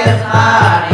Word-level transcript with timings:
es. 0.00 0.89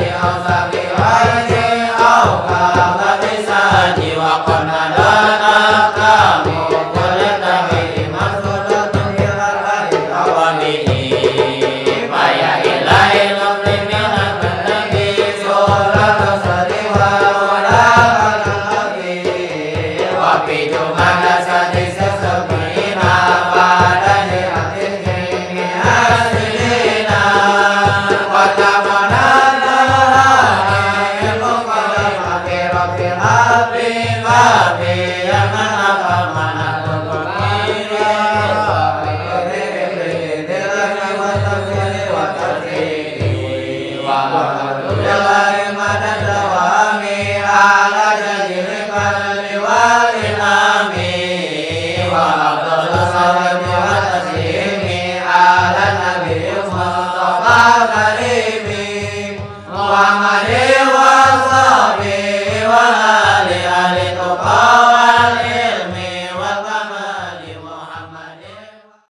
Jehová. 0.00 0.57